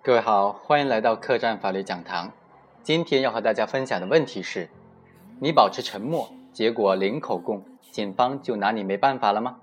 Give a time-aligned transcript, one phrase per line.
[0.00, 2.32] 各位好，欢迎来到客栈法律讲堂。
[2.84, 4.70] 今天要和大家分享的问题是：
[5.40, 9.56] 你保持沉默，结果零口供，警方就拿你没办法了吗？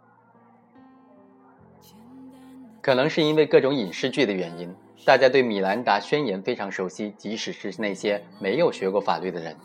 [2.82, 9.56] 可能是因为各种影视剧的原因，大家对米兰达宣言非常熟悉，即使是那些没有学过法律的人。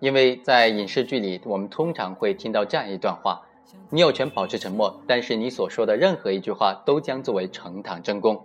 [0.00, 3.42] 因为在影视剧里，我们通常会听到这样一段话：
[3.90, 8.44] 你有权保持沉默，但是你所说的任何一句话都将作为呈堂证供。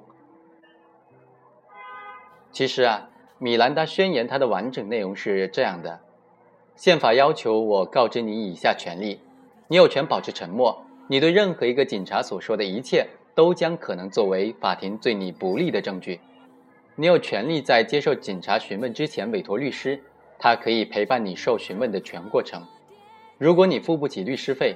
[2.53, 5.99] 其实啊，米兰达宣言它的完整内容是这样的：
[6.75, 9.19] 宪法要求我告知你以下权利，
[9.67, 16.19] 你有权保持沉默，你对任何一个警察所说的一切都将可能作为法庭对你不利的证据。
[16.95, 19.99] 你有权利在接受警察询问之前委托律师，
[20.37, 22.63] 他可以陪伴你受询问的全过程。
[23.39, 24.75] 如果你付不起律师费，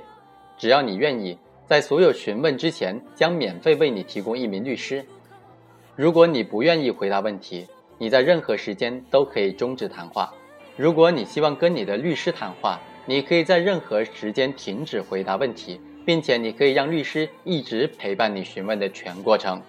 [0.57, 5.05] 只要你愿意，在所有询问之前将免费为你提供一名律师。
[5.95, 10.33] 如果你不愿意回答问题，你在任何时间都可以终止谈话。
[10.75, 19.61] 如果你希望跟你的律师谈话，你可以在任何时间停止回答问题，并且你可以让律师一直陪伴你询问的全过程。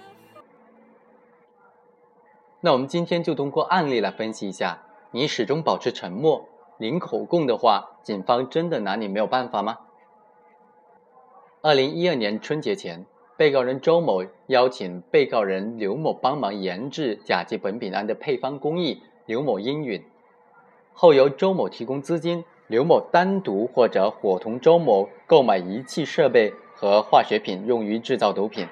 [2.60, 4.82] 那我们今天就通过案例来分析一下：
[5.12, 9.78] 你始终保持沉默、零口供的话，警方真的拿你没有办法吗？
[11.62, 13.06] 二零一二年春节前。
[13.38, 20.02] 被告人周某邀请被告人刘某帮忙研制甲基苯丙胺的配方工艺，刘某应允。
[20.92, 28.66] 后由周某提供资金，刘某单独或者伙同周某购买仪器设备和化学品，用于制造毒品。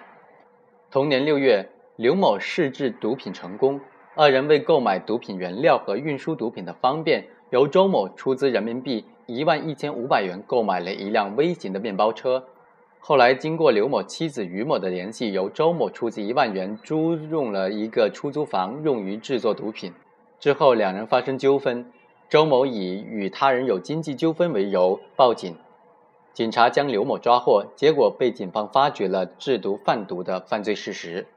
[0.91, 3.81] 同年六月，刘某试制毒品成功，
[4.17, 12.43] 二人为购买毒品原料和运输毒品的方便，由周某出资人民币一万一千五百元购买了一辆微型的面包车。
[13.09, 19.93] 后来，经过刘某妻子于某的联系，由周某出资一万元租用了一个出租房，用于制作毒品。
[20.41, 21.89] 之后，两人发生纠纷，
[22.29, 25.55] 周某以与他人有经济纠纷为由报警，
[26.33, 31.29] 警察将刘某抓获，结果被警方发觉了制毒贩毒的犯罪事实。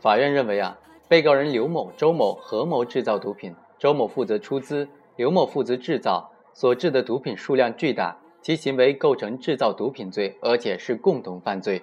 [0.00, 8.16] 法院认为啊，被告人刘某、周某合谋制造毒品，周某负责出资，刘某负责制造，所制的毒品数量巨大。
[8.40, 11.82] 其行为构成制造毒品罪，而且是共同犯罪。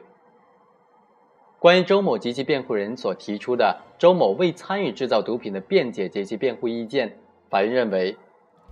[1.60, 7.18] 关于周某及其辩护人所提出的周某未参与制造毒品的辩解及其辩护意见，
[7.50, 8.16] 法院认为，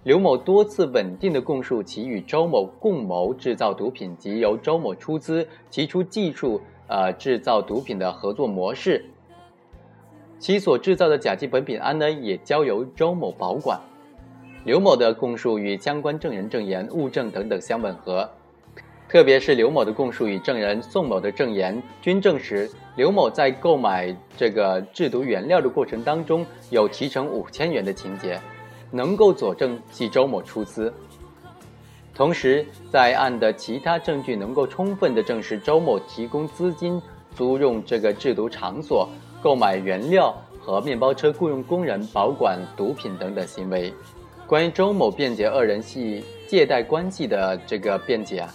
[0.03, 9.05] 刘某多次稳定的供述其与周某共谋制造毒品及由周某出资提出技术呃制造毒品的合作模式，
[10.37, 13.79] 其所制造的甲基苯丙胺呢，也交由周某保管。
[14.65, 18.29] 刘某的供述与相关证人证言、物证等等相吻合，
[19.09, 28.39] 特别是刘某的供述与证人宋某的证言均证实，刘某在购买这个制毒原料的过程当中有提成五千元的情节，
[28.89, 30.93] 能够佐证系周某出资。
[32.15, 37.01] 同时，在案的其他证据能够充分的证实周某提供资金、
[37.35, 39.09] 租用这个制毒场所、
[39.41, 43.93] 购买原料和面包车雇佣工人保管毒品等等行为。
[44.53, 48.53] 关于周某辩解二人系借贷关系的这个辩解啊，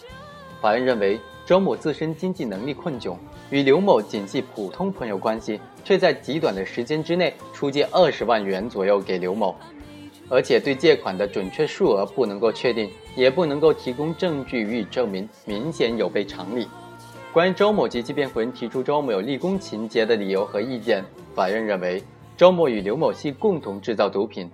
[0.60, 3.16] 法院认为周某自身经济能力困窘，
[3.50, 9.56] 与刘某仅系普通朋友关系，却在极短的时间之内出借二十万元左右给刘某，
[10.28, 16.68] 而且对借款的准确数额不能够确定，也不能够提供证据予以证明，明显有悖常理。
[17.32, 21.04] 关于周某及其辩护人提出周某有立功情节的理由和意见，
[21.34, 22.00] 法院认为
[22.36, 24.48] 周某与刘某系共同制造毒品。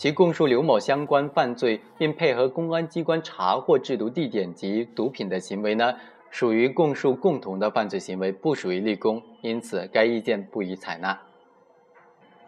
[0.00, 5.94] 其供述刘某相关犯罪，并配合公安机关查获制毒地点及毒品的行为呢，
[6.30, 11.20] 属于供述共同的犯罪行为，不属于立功，因此该意见不予采纳。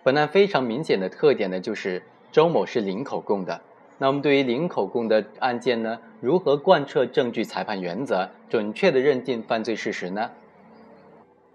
[0.03, 3.61] 本案非常明显的特点呢，就是周某是零口供的。
[3.99, 10.31] 那我们对于零口供的案件呢，如何贯彻证据裁判原则，准确的认定犯罪事实呢？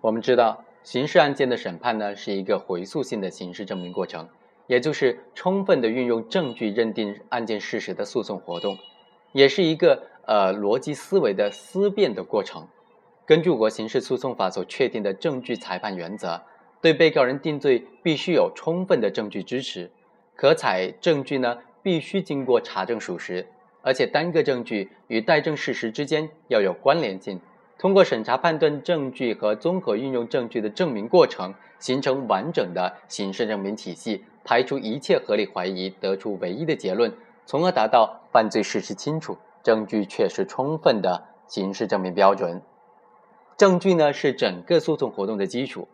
[0.02, 4.30] 我们知道，刑事案件的审判呢，是一个回溯性的刑事证明过程。
[4.68, 8.78] 也就是充分的运用证据认定案件事实的诉讼活动，
[9.32, 12.68] 也是一个呃逻辑思维的思辨的过程。
[13.26, 16.42] 根据我国刑事诉讼法所确定的证据裁判原则，
[16.82, 19.90] 对被告人定罪必须有充分的证据支持，
[20.36, 23.48] 可采证据呢必须经过查证属实，
[23.82, 27.40] 而且单个证据与待证事实之间要有关联性。
[27.78, 34.24] 通过审查判断证据和综合运用证据的证明过程，形成完整的刑事证明体系。
[34.48, 37.14] 排除一切合理怀疑，得出唯一的结论，
[37.46, 42.62] 从而达到犯罪事实清楚、证据确实充分的刑事证明标准。
[43.58, 45.90] 证据呢是整个诉讼活动的基础。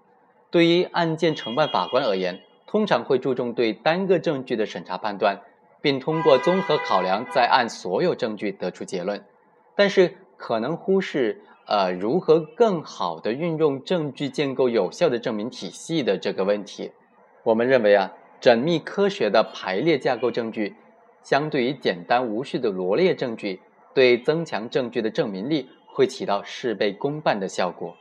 [0.51, 5.41] 对于案件承办法官而言，通常会注重对单个证据的审查判断，
[5.81, 9.25] 并通过综合考量，再按所有证据得出结论。
[9.75, 16.91] 但是可能忽视呃如何更好的运用证据建构有效的证明体系的这个问题。
[17.41, 20.75] 我们认为啊，缜密科学的排列架构证据，
[21.21, 23.61] 相对于简单无序的罗列证据，
[23.93, 27.95] 对增强证据的证明力会起到事倍功半的效果。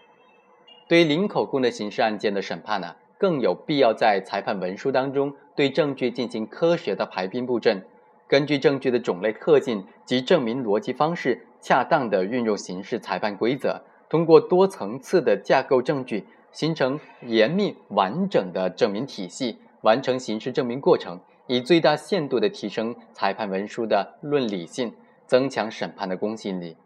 [0.88, 7.80] 对于零口供的刑事案件的审判呢，更有必要在裁判文书当中对证据进行科学的排兵布阵，
[8.26, 24.94] 根据证据的种类特性及证明逻辑方式，恰当的运用刑事裁判规则，通过多层次的架构证据，形成严密完整的证明体系，完成刑事证明过程，以最大限度地提升裁判文书的论理性，
[25.26, 26.76] 增强审判的公信力。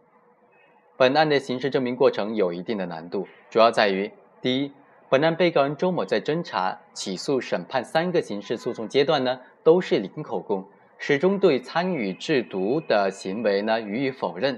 [0.97, 4.11] 本案的刑事证明过程有一定的难度，主要在于：
[4.41, 4.73] 第一，
[5.11, 10.67] 本案被告人周某在侦查、起诉、审判三个刑事诉讼阶段呢，都是零口供，
[10.97, 14.57] 始终对参与制毒的行为呢予以否认；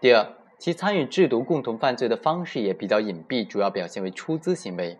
[0.00, 0.26] 第二，
[0.58, 4.96] 其参与制毒共同犯罪的方式也比较隐蔽，主要表现为出资行为；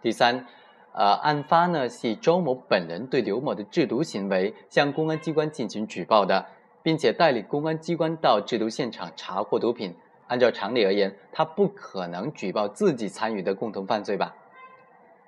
[0.00, 0.46] 第三，
[0.92, 6.46] 呃，案发呢系周某本人对刘某的制毒行为向公安机关进行举报的。
[6.80, 9.94] 并且带领公安机关到制毒现场查获毒品。
[10.28, 14.34] 按照常理而言，他不可能举报自己参与的共同犯罪吧？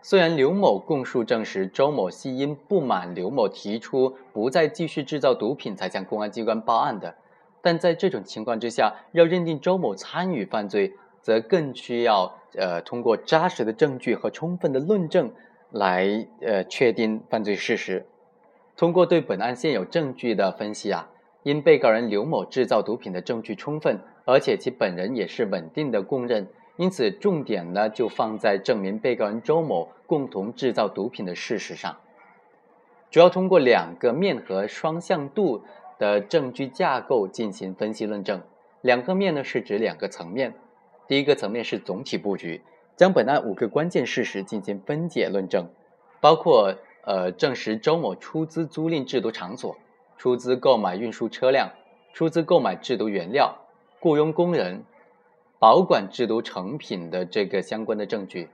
[0.00, 7.14] 虽然刘某供述证实周某系因不满刘某提出不再继续制造毒品才向公安机关报案的，
[7.60, 15.30] 但在这种情况之下，要认定周某参与犯罪，则更需要呃通过扎实的证据和充分的论证
[15.70, 18.06] 来呃确定犯罪事实。
[18.76, 21.10] 通过对本案现有证据的分析啊。
[21.42, 26.46] 因被告人刘某制造毒品的证据充分，而且其本人也是稳定的供认，
[26.76, 31.96] 因此重点呢就放在证明被告人周某共同制造毒品的事实上。
[33.10, 35.62] 主要通过两个面和双向度
[35.98, 38.42] 的证据架构进行分析论证。
[38.82, 40.52] 两个面呢是指两个层面，
[41.08, 42.60] 第一个层面是总体布局，
[43.00, 45.70] 将本案五个关键事实进行分解论证，
[46.20, 46.76] 包括
[47.06, 49.78] 呃证实周某出资租赁制毒场所。
[50.18, 51.70] 出资购买运输车辆，
[52.12, 53.56] 出资购买制毒原料，
[54.00, 54.82] 雇佣工人，
[55.58, 58.50] 保管制毒成品的这个相关的证据。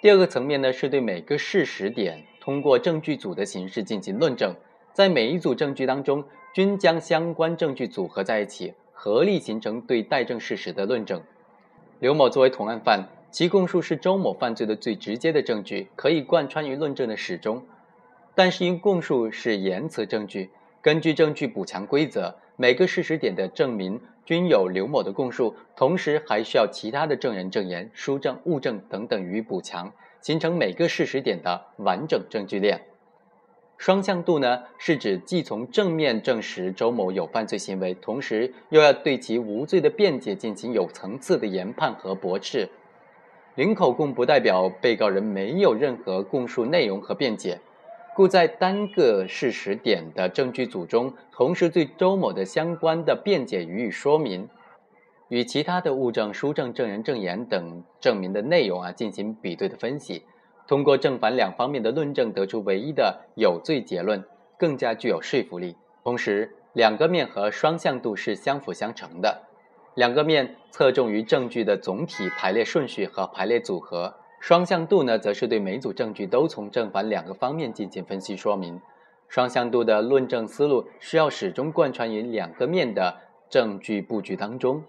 [0.00, 4.54] 第二个层面呢，是对每个事实点通过证据组的形式进行论证，
[4.94, 11.20] 在每一组证据当中，均将相关证据组合在一起，合力形成对待证事实的论证。
[11.98, 17.62] 刘某作为同案犯，其供述是周某犯罪的最直接的证据，可以贯穿于论证的始终。
[18.34, 32.80] 但是因供述是言辞证据，根据证据补强规则，每个事实点的证明均有刘某的供述，同时还需要其他的证人证言、书证、物证等等予以补强，形成每个事实点的完整证据链。
[33.76, 42.68] 双向度呢，是指既从正面证实周某有犯罪行为，同时又要对其无罪的辩解进行有层次的研判和驳斥。
[43.58, 47.58] 零口供不代表被告人没有任何供述内容和辩解。
[48.14, 54.48] 故在单个事实点的证据组中，同时对周某的相关的辩解予以说明，
[55.28, 60.22] 与其他的物证、书证、证人证言等证明的内容啊进行比对的分析，
[60.68, 64.22] 通过正反两方面的论证得出唯一的有罪结论，
[64.56, 65.74] 更加具有说服力。
[66.04, 69.47] 同时，两个面和双向度是相辅相成的，
[69.94, 74.14] 两个面侧重于证据的总体排列顺序和排列组合。
[74.40, 78.80] 双向度呢，则是对每组证据都从正反两个方面进行分析说明。
[79.26, 83.16] 双向度的论证思路需要始终贯穿于两个面的
[83.50, 84.84] 证据布局当中。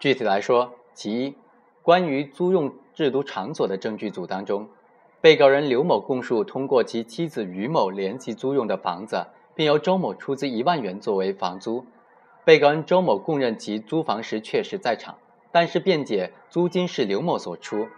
[0.00, 1.34] 具体来说，其一，
[1.82, 4.68] 关于租用制毒场所的证据组当中，
[5.20, 11.86] 被告人刘某供述通过其妻子于某联系租用的房子，并由周某出资一万元作为房租。
[12.46, 15.16] 被告人周某供认其租房时确实在场，
[15.50, 17.88] 但是辩解租金是刘某所出。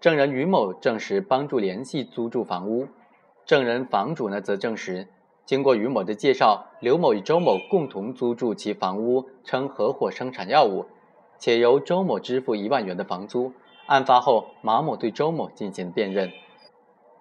[0.00, 2.88] 证人于某证实帮助联系租住房屋，
[3.44, 5.08] 证人房主呢则证实，
[5.44, 10.86] 经过于某的介绍，刘某与周某共同租住其房屋，称合伙生产药物，
[11.38, 13.52] 且由周某支付一万元的房租。
[13.88, 16.32] 案发后，马某对周某进行辨认，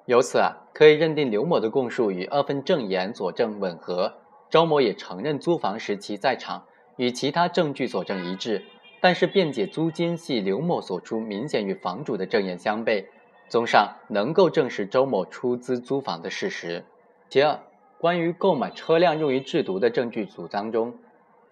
[0.06, 4.14] 由此啊可以认定刘某的供述与二份证言佐证吻合，
[4.52, 6.66] 周某也承认租房时其在场，
[6.98, 8.66] 与其他证据所证一致。
[9.00, 13.06] 但是辩解租金系刘某所出，明显与房主的证言相悖。
[13.48, 16.84] 综上，能够证实周某出资租房的事实。
[17.30, 17.62] 其二，
[17.98, 20.96] 关于购买车辆用于制毒的证据组当中，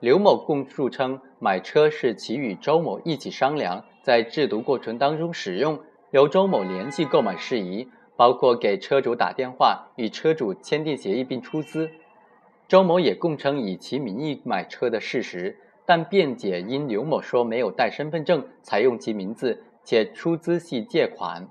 [0.02, 5.80] 刘某供述称买车是其与周某一起商量，在制毒过程当中使用，
[6.12, 7.88] 由周某联系购买事宜，
[8.18, 11.90] 包括给车主打电话、与车主签订协议并出资。
[12.70, 15.58] 周某也供称以其名义买车的事实，
[15.88, 21.50] 但辩解因刘某说没有带身份证才用其名字，且出资系借款。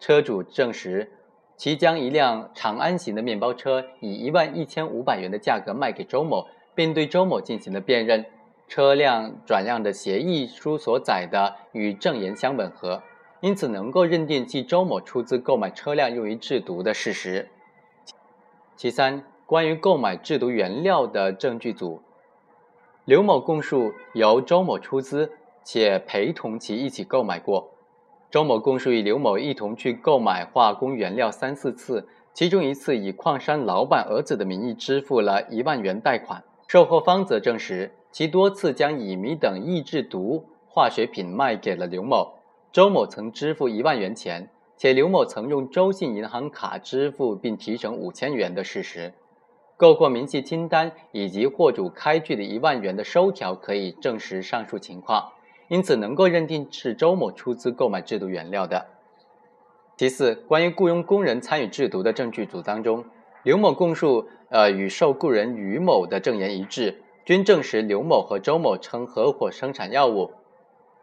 [0.00, 1.12] 车主证实，
[1.56, 8.26] 其将一辆长安型的面包车以一万一千五百元的价格卖给周某，并对周某进行了辨认。
[8.66, 13.04] 车辆转让的协议书所载的与证言相吻合，
[13.40, 17.48] 因此能够认定系周某出资购买车辆用于制毒的事实。
[18.74, 22.00] 其三，关于购买制毒原料的证据组，
[23.04, 25.32] 刘某供述由周某出资，
[25.64, 27.72] 且陪同其一起购买过。
[28.30, 36.44] 周某供述与刘某一同去购买化工原料三四次，其中一次以矿山老板儿子的名义支付了一万元贷款。
[36.68, 42.34] 售后方则证实，其多次将乙醚等易制毒化学品卖给了刘某，
[42.70, 49.12] 周某曾支付一万元钱，且刘某曾用周信银行卡支付并提成五千元的事实。
[49.80, 55.32] 购货明细清单以及货主开具的一万元的收条可以证实上述情况。
[55.68, 58.88] 因此，能够认定是周某出资购买制毒原料的。
[59.96, 63.06] 其次，关于雇佣工人参与制毒的证据组当中，
[63.42, 70.32] 刘某供述，呃，与受雇人于某的证言一致，均证实刘某和周某曾合伙生产药物，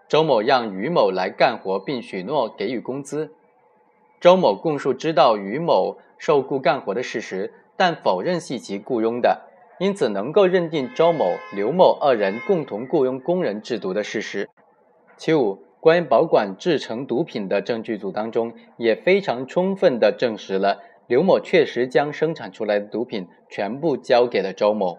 [0.08, 3.34] 周某让于某来干活，并许诺给予工资。
[4.20, 9.42] 周某供述知道于某受雇干活的事实，但否认系其雇佣的，
[9.80, 14.50] 因此能够认定周某、刘某二人共同雇佣工人制毒的事实。
[15.16, 24.98] 其五，关于保管制成毒品的证据组当中，也非常充分地证实了刘某确实将生产出来的毒品全部交给了周某。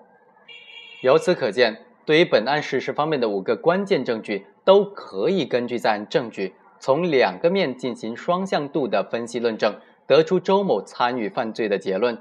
[1.02, 9.74] 由此可见，对于本案事实方面的五个关键证据，都可以根据在案证据，从两个面进行双向度的分析论证，
[10.06, 12.16] 得出周某参与犯罪的结论。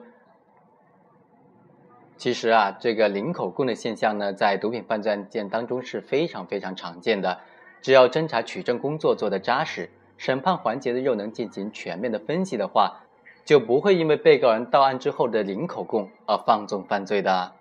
[2.17, 7.39] 其实啊，这个零口供的现象呢，在毒品犯罪案件当中是非常非常常见的。
[7.79, 13.03] 只要侦查取证工作做得扎实，审判环节的又能进行全面的分析的话，
[13.45, 17.53] 就不会因为被告人到案之后的零口供而放纵犯罪的。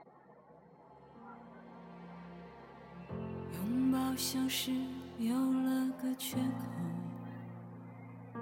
[3.53, 4.73] 拥抱像是
[5.19, 6.39] 有了个缺
[8.35, 8.41] 口，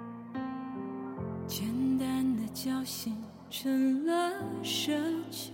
[1.45, 1.67] 简
[1.99, 4.31] 单的交心成了
[4.63, 4.93] 奢
[5.29, 5.51] 求。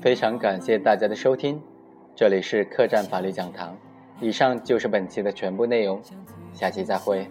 [0.00, 1.60] 非常感谢大家的收听。
[2.14, 3.76] 这里是客栈法律讲堂，
[4.20, 6.00] 以上就是本期的全部内容，
[6.52, 7.28] 下期再会。